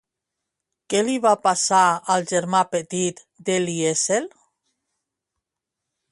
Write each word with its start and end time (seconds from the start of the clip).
Què 0.91 1.01
li 1.09 1.17
va 1.25 1.33
passar 1.41 1.81
al 2.13 2.25
germà 2.31 2.61
petit 2.71 3.21
de 3.49 3.57
Liesel? 3.67 4.25